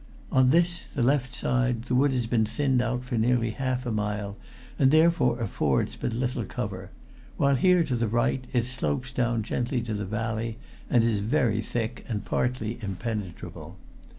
[0.31, 3.91] On this, the left side, the wood has been thinned out for nearly half a
[3.91, 4.35] mile,
[4.79, 6.89] and therefore affords but little cover,
[7.37, 10.57] while here, to the right, it slopes down gently to the valley
[10.89, 13.77] and is very thick and partly impenetrable.